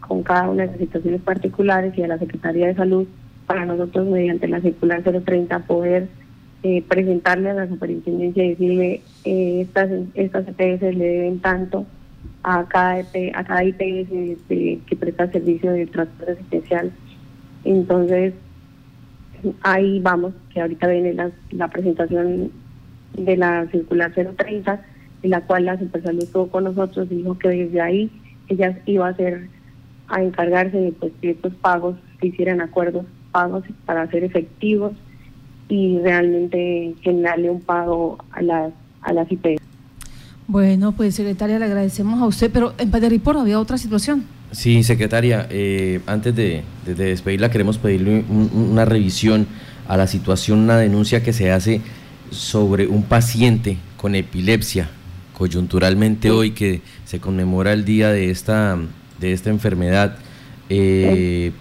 con 0.00 0.22
cada 0.22 0.48
una 0.48 0.62
de 0.62 0.70
las 0.70 0.78
situaciones 0.78 1.20
particulares 1.20 1.96
y 1.96 2.02
a 2.02 2.08
la 2.08 2.18
Secretaría 2.18 2.66
de 2.66 2.74
Salud 2.74 3.06
para 3.46 3.66
nosotros 3.66 4.06
mediante 4.06 4.48
la 4.48 4.60
circular 4.60 5.02
030 5.02 5.60
poder 5.60 6.08
eh, 6.68 6.82
presentarle 6.88 7.50
a 7.50 7.54
la 7.54 7.68
superintendencia 7.68 8.44
y 8.44 8.48
decirle 8.48 9.00
eh, 9.22 9.60
estas 9.60 9.88
estas 10.14 10.48
EPS 10.48 10.96
le 10.96 11.04
deben 11.04 11.38
tanto 11.38 11.86
a 12.42 12.64
cada 12.64 12.98
EP, 12.98 13.12
que 14.48 14.96
presta 14.98 15.30
servicio 15.30 15.70
de 15.70 15.86
transporte 15.86 16.32
asistencial. 16.32 16.90
Entonces, 17.62 18.34
ahí 19.62 20.00
vamos, 20.00 20.34
que 20.52 20.60
ahorita 20.60 20.88
viene 20.88 21.14
la, 21.14 21.30
la 21.52 21.68
presentación 21.68 22.50
de 23.16 23.36
la 23.36 23.68
circular 23.70 24.12
030, 24.12 24.84
en 25.22 25.30
la 25.30 25.42
cual 25.42 25.66
la 25.66 25.78
Supersalud 25.78 26.24
estuvo 26.24 26.48
con 26.48 26.64
nosotros 26.64 27.06
y 27.12 27.16
dijo 27.16 27.38
que 27.38 27.48
desde 27.50 27.80
ahí 27.80 28.10
ella 28.48 28.76
iba 28.86 29.06
a 29.06 29.10
hacer, 29.10 29.46
a 30.08 30.20
encargarse 30.20 30.76
de 30.78 30.90
pues, 30.90 31.12
que 31.20 31.30
estos 31.30 31.54
pagos 31.54 31.94
se 32.18 32.26
hicieran 32.26 32.60
acuerdos, 32.60 33.06
pagos 33.30 33.62
para 33.84 34.10
ser 34.10 34.24
efectivos 34.24 34.94
y 35.68 35.98
realmente 35.98 36.94
generarle 37.02 37.50
un 37.50 37.60
pago 37.60 38.18
a 38.30 38.42
las, 38.42 38.72
a 39.02 39.12
las 39.12 39.30
IPS. 39.30 39.60
Bueno, 40.48 40.92
pues 40.92 41.14
secretaria, 41.14 41.58
le 41.58 41.64
agradecemos 41.64 42.22
a 42.22 42.26
usted, 42.26 42.50
pero 42.52 42.72
en 42.78 42.90
Paderipor 42.90 43.36
había 43.36 43.58
otra 43.58 43.78
situación. 43.78 44.24
Sí, 44.52 44.84
secretaria, 44.84 45.48
eh, 45.50 46.00
antes 46.06 46.34
de, 46.36 46.62
despedirla 46.86 47.50
queremos 47.50 47.78
pedirle 47.78 48.24
una 48.28 48.84
revisión 48.84 49.46
a 49.88 49.96
la 49.96 50.06
situación, 50.06 50.60
una 50.60 50.76
denuncia 50.76 51.22
que 51.22 51.32
se 51.32 51.50
hace 51.50 51.80
sobre 52.30 52.86
un 52.86 53.02
paciente 53.02 53.76
con 53.96 54.14
epilepsia 54.14 54.88
coyunturalmente 55.36 56.30
hoy 56.30 56.52
que 56.52 56.80
se 57.04 57.20
conmemora 57.20 57.72
el 57.72 57.84
día 57.84 58.10
de 58.10 58.30
esta, 58.30 58.78
de 59.20 59.32
esta 59.32 59.50
enfermedad. 59.50 60.16
Eh, 60.70 61.52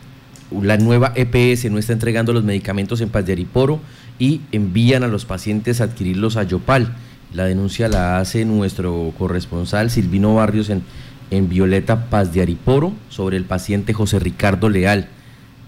la 0.61 0.77
nueva 0.77 1.13
EPS 1.15 1.69
no 1.71 1.77
está 1.77 1.93
entregando 1.93 2.33
los 2.33 2.43
medicamentos 2.43 3.01
en 3.01 3.09
Paz 3.09 3.25
de 3.25 3.33
Ariporo 3.33 3.79
y 4.19 4.41
envían 4.51 5.03
a 5.03 5.07
los 5.07 5.25
pacientes 5.25 5.81
a 5.81 5.85
adquirirlos 5.85 6.37
a 6.37 6.43
Yopal. 6.43 6.95
La 7.33 7.45
denuncia 7.45 7.87
la 7.89 8.19
hace 8.19 8.45
nuestro 8.45 9.13
corresponsal 9.17 9.89
Silvino 9.89 10.35
Barrios 10.35 10.69
en, 10.69 10.83
en 11.31 11.49
Violeta 11.49 12.09
Paz 12.09 12.33
de 12.33 12.41
Ariporo 12.41 12.93
sobre 13.09 13.37
el 13.37 13.45
paciente 13.45 13.93
José 13.93 14.19
Ricardo 14.19 14.69
Leal, 14.69 15.07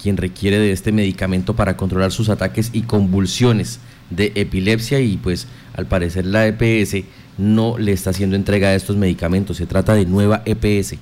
quien 0.01 0.17
requiere 0.17 0.59
de 0.59 0.71
este 0.71 0.91
medicamento 0.91 1.55
para 1.55 1.75
controlar 1.75 2.11
sus 2.11 2.29
ataques 2.29 2.69
y 2.73 2.83
convulsiones 2.83 3.79
de 4.09 4.31
epilepsia 4.35 4.99
y 4.99 5.17
pues 5.17 5.47
al 5.75 5.85
parecer 5.85 6.25
la 6.25 6.47
EPS 6.47 7.03
no 7.37 7.77
le 7.77 7.91
está 7.91 8.11
haciendo 8.11 8.35
entrega 8.35 8.69
de 8.69 8.75
estos 8.75 8.95
medicamentos. 8.95 9.57
Se 9.57 9.65
trata 9.65 9.93
de 9.93 10.05
nueva 10.05 10.41
EPS. 10.45 10.95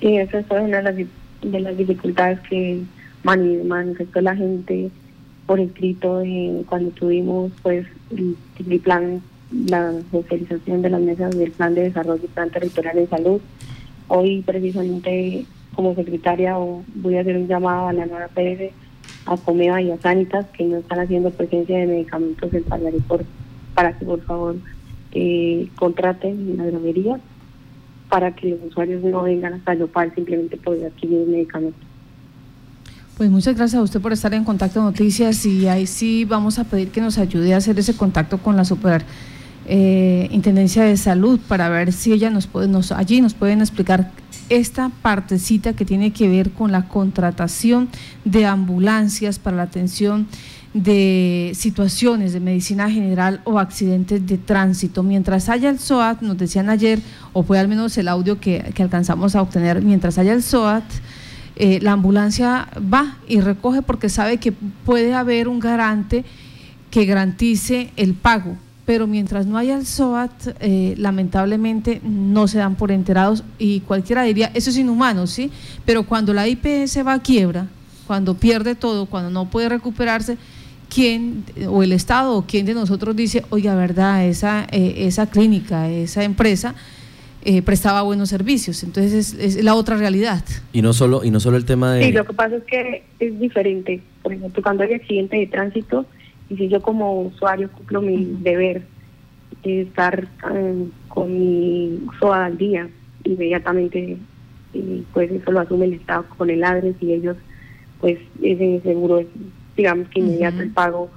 Sí, 0.00 0.16
esa 0.16 0.38
es 0.38 0.46
una 0.50 0.78
de 0.78 0.82
las 0.82 0.96
de 1.42 1.60
las 1.60 1.76
dificultades 1.76 2.40
que 2.48 2.82
manifestó 3.22 4.20
la 4.20 4.36
gente 4.36 4.90
por 5.46 5.60
escrito 5.60 6.22
cuando 6.66 6.90
tuvimos 6.90 7.52
pues 7.62 7.86
el, 8.10 8.80
plan, 8.80 9.20
la 9.50 9.94
socialización 10.10 10.82
de 10.82 10.90
las 10.90 11.00
mesas 11.00 11.36
del 11.36 11.50
plan 11.50 11.74
de 11.74 11.82
desarrollo 11.82 12.22
y 12.24 12.28
plan 12.28 12.50
territorial 12.50 12.96
de 12.96 13.06
salud. 13.08 13.40
Hoy 14.08 14.42
precisamente 14.42 15.46
como 15.74 15.94
secretaria 15.94 16.56
voy 16.56 17.16
a 17.16 17.20
hacer 17.20 17.36
un 17.36 17.48
llamado 17.48 17.88
a 17.88 17.92
la 17.92 18.06
nueva 18.06 18.28
PS, 18.28 18.72
a 19.26 19.36
Comeva 19.36 19.80
y 19.80 19.90
a 19.90 19.98
Sanitas 19.98 20.46
que 20.56 20.64
no 20.64 20.78
están 20.78 21.00
haciendo 21.00 21.30
presencia 21.30 21.78
de 21.78 21.86
medicamentos 21.86 22.52
en 22.52 22.64
por 23.02 23.24
para 23.74 23.98
que 23.98 24.04
por 24.04 24.20
favor 24.22 24.56
eh, 25.12 25.68
contraten 25.76 26.56
la 26.56 26.66
droguería 26.66 27.20
para 28.10 28.34
que 28.34 28.48
los 28.50 28.58
usuarios 28.66 29.02
no 29.02 29.22
vengan 29.22 29.54
hasta 29.54 29.74
Yopal 29.74 30.12
simplemente 30.14 30.56
por 30.56 30.76
adquirir 30.84 31.26
medicamento. 31.26 31.78
Pues 33.16 33.30
muchas 33.30 33.54
gracias 33.54 33.78
a 33.78 33.82
usted 33.82 34.00
por 34.00 34.12
estar 34.12 34.34
en 34.34 34.44
Contacto 34.44 34.82
Noticias 34.82 35.46
y 35.46 35.68
ahí 35.68 35.86
sí 35.86 36.24
vamos 36.24 36.58
a 36.58 36.64
pedir 36.64 36.88
que 36.88 37.00
nos 37.00 37.18
ayude 37.18 37.54
a 37.54 37.58
hacer 37.58 37.78
ese 37.78 37.94
contacto 37.96 38.38
con 38.38 38.56
la 38.56 38.64
super 38.64 39.04
eh, 39.66 40.28
de 40.30 40.96
Salud 40.96 41.38
para 41.46 41.68
ver 41.68 41.92
si 41.92 42.12
ella 42.12 42.30
nos 42.30 42.46
puede, 42.46 42.66
nos, 42.66 42.92
allí 42.92 43.20
nos 43.20 43.34
pueden 43.34 43.60
explicar 43.60 44.10
esta 44.48 44.90
partecita 45.02 45.74
que 45.74 45.84
tiene 45.84 46.12
que 46.12 46.28
ver 46.28 46.50
con 46.50 46.72
la 46.72 46.88
contratación 46.88 47.88
de 48.24 48.46
ambulancias 48.46 49.38
para 49.38 49.56
la 49.58 49.62
atención 49.64 50.26
de 50.72 51.50
situaciones 51.54 52.32
de 52.32 52.40
medicina 52.40 52.88
general 52.90 53.40
o 53.44 53.58
accidentes 53.58 54.24
de 54.26 54.38
tránsito. 54.38 55.02
Mientras 55.02 55.48
haya 55.48 55.68
el 55.68 55.80
SOAT, 55.80 56.20
nos 56.22 56.38
decían 56.38 56.70
ayer, 56.70 57.00
o 57.32 57.42
fue 57.42 57.58
al 57.58 57.66
menos 57.66 57.98
el 57.98 58.08
audio 58.08 58.38
que, 58.40 58.72
alcanzamos 58.78 59.34
a 59.34 59.42
obtener, 59.42 59.82
mientras 59.82 60.18
haya 60.18 60.32
el 60.32 60.42
SOAT, 60.42 60.84
eh, 61.56 61.80
la 61.82 61.92
ambulancia 61.92 62.68
va 62.92 63.16
y 63.28 63.40
recoge 63.40 63.82
porque 63.82 64.08
sabe 64.08 64.38
que 64.38 64.52
puede 64.52 65.12
haber 65.14 65.48
un 65.48 65.58
garante 65.58 66.24
que 66.90 67.04
garantice 67.04 67.92
el 67.96 68.14
pago. 68.14 68.56
Pero 68.86 69.06
mientras 69.06 69.46
no 69.46 69.58
haya 69.58 69.76
el 69.76 69.86
SOAT, 69.86 70.30
eh, 70.60 70.94
lamentablemente 70.96 72.00
no 72.02 72.48
se 72.48 72.58
dan 72.58 72.76
por 72.76 72.92
enterados 72.92 73.44
y 73.58 73.80
cualquiera 73.80 74.22
diría, 74.22 74.50
eso 74.54 74.70
es 74.70 74.76
inhumano, 74.76 75.26
¿sí? 75.26 75.50
Pero 75.84 76.04
cuando 76.04 76.32
la 76.32 76.48
IPS 76.48 77.04
va 77.06 77.14
a 77.14 77.22
quiebra, 77.22 77.66
cuando 78.06 78.34
pierde 78.34 78.74
todo, 78.74 79.06
cuando 79.06 79.30
no 79.30 79.50
puede 79.50 79.68
recuperarse, 79.68 80.38
quién 80.92 81.44
o 81.68 81.82
el 81.82 81.92
Estado 81.92 82.36
o 82.36 82.42
quién 82.46 82.66
de 82.66 82.74
nosotros 82.74 83.16
dice, 83.16 83.44
oiga, 83.50 83.74
verdad, 83.74 84.26
esa, 84.26 84.66
eh, 84.70 85.06
esa 85.06 85.30
clínica, 85.30 85.88
esa 85.88 86.24
empresa 86.24 86.74
eh, 87.42 87.62
prestaba 87.62 88.02
buenos 88.02 88.28
servicios. 88.28 88.82
Entonces 88.82 89.34
es, 89.34 89.64
la 89.64 89.74
otra 89.74 89.96
realidad. 89.96 90.44
Y 90.72 90.82
no 90.82 90.92
solo 90.92 91.24
y 91.24 91.30
no 91.30 91.40
solo 91.40 91.56
el 91.56 91.64
tema 91.64 91.94
de... 91.94 92.04
Sí, 92.04 92.12
lo 92.12 92.26
que 92.26 92.34
pasa 92.34 92.56
es 92.56 92.64
que 92.64 93.04
es 93.18 93.40
diferente. 93.40 94.02
Por 94.22 94.34
ejemplo, 94.34 94.62
cuando 94.62 94.82
hay 94.82 94.92
accidente 94.92 95.38
de 95.38 95.46
tránsito, 95.46 96.04
y 96.50 96.56
si 96.56 96.68
yo 96.68 96.82
como 96.82 97.22
usuario 97.22 97.70
cumplo 97.70 98.02
mi 98.02 98.36
deber 98.40 98.82
de 99.62 99.82
estar 99.82 100.28
eh, 100.52 100.84
con 101.08 101.32
mi 101.32 102.00
SOA 102.18 102.46
al 102.46 102.58
día, 102.58 102.88
inmediatamente 103.24 104.18
pues 105.12 105.30
eso 105.32 105.50
lo 105.50 105.60
asume 105.60 105.86
el 105.86 105.94
Estado 105.94 106.26
con 106.36 106.48
el 106.48 106.62
ADRES 106.62 106.94
y 107.00 107.12
ellos 107.12 107.36
pues 108.00 108.18
ese 108.40 108.80
seguro 108.82 109.18
es 109.18 109.26
digamos 109.80 110.08
que 110.08 110.20
inmediato 110.20 110.60
el 110.60 110.70
pago 110.70 111.10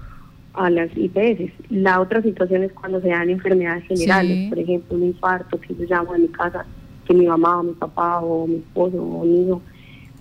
a 0.53 0.69
las 0.69 0.89
IPS. 0.95 1.51
La 1.69 1.99
otra 1.99 2.21
situación 2.21 2.63
es 2.63 2.71
cuando 2.73 3.01
se 3.01 3.09
dan 3.09 3.29
enfermedades 3.29 3.85
generales, 3.85 4.49
por 4.49 4.59
ejemplo, 4.59 4.97
un 4.97 5.03
infarto 5.03 5.59
que 5.59 5.75
yo 5.75 5.85
llamo 5.85 6.15
en 6.15 6.23
mi 6.23 6.27
casa, 6.29 6.65
que 7.05 7.13
mi 7.13 7.25
mamá 7.25 7.59
o 7.59 7.63
mi 7.63 7.73
papá 7.73 8.21
o 8.21 8.47
mi 8.47 8.57
esposo 8.57 9.01
o 9.01 9.25
mi 9.25 9.43
hijo 9.43 9.61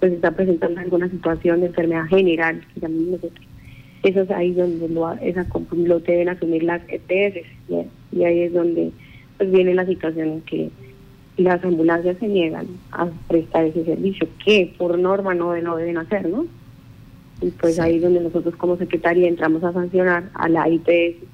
pues 0.00 0.14
está 0.14 0.32
presentando 0.32 0.80
alguna 0.80 1.08
situación 1.08 1.60
de 1.60 1.66
enfermedad 1.66 2.06
general, 2.06 2.60
que 2.74 2.80
llamamos 2.80 3.06
nosotros. 3.06 3.46
Eso 4.02 4.22
es 4.22 4.30
ahí 4.32 4.52
donde 4.52 4.88
lo, 4.88 5.12
esa, 5.12 5.46
lo 5.70 6.00
deben 6.00 6.28
asumir 6.28 6.64
las 6.64 6.82
EPS 6.88 7.46
y, 7.68 8.24
ahí 8.24 8.40
es 8.40 8.52
donde 8.52 8.90
pues 9.38 9.52
viene 9.52 9.74
la 9.74 9.86
situación 9.86 10.28
en 10.28 10.40
que 10.40 10.70
las 11.36 11.64
ambulancias 11.64 12.16
se 12.18 12.26
niegan 12.26 12.66
a 12.90 13.06
prestar 13.28 13.64
ese 13.66 13.84
servicio, 13.84 14.26
que 14.44 14.74
por 14.76 14.98
norma 14.98 15.34
no, 15.34 15.56
no 15.58 15.76
deben 15.76 15.98
hacer, 15.98 16.28
¿no? 16.28 16.46
Y 17.42 17.50
pues 17.50 17.78
ahí 17.78 17.96
es 17.96 18.02
donde 18.02 18.20
nosotros 18.20 18.54
como 18.56 18.76
secretaria 18.76 19.28
entramos 19.28 19.62
a 19.64 19.72
sancionar 19.72 20.30
a 20.34 20.48
la 20.48 20.68
IPS, 20.68 21.24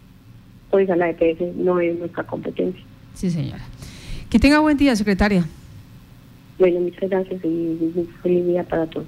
pues 0.71 0.89
a 0.91 0.97
la 0.97 1.11
IPS 1.11 1.57
no 1.57 1.79
es 1.81 1.99
nuestra 1.99 2.25
competencia. 2.25 2.83
Sí, 3.15 3.31
señora. 3.31 3.65
Que 4.31 4.39
tenga 4.39 4.59
buen 4.61 4.77
día, 4.77 4.97
secretaria. 4.97 5.45
Bueno, 6.59 6.81
muchas 6.81 7.09
gracias 7.09 7.45
y 7.45 8.09
feliz 8.23 8.47
día 8.47 8.65
para 8.65 8.87
todos. 8.87 9.07